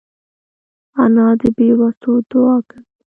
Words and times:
انا 1.03 1.27
د 1.39 1.41
بېوسو 1.55 2.13
دعا 2.29 2.55
کوي 2.69 2.81